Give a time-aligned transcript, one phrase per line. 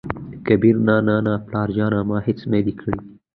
[0.47, 1.99] کبير: نه نه نه پلاره جانه!
[2.09, 2.97] ما هېڅ نه دى کړي.